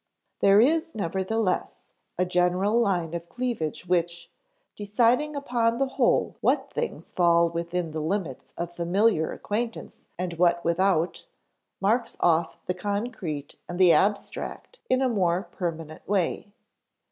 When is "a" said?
2.17-2.25, 15.03-15.07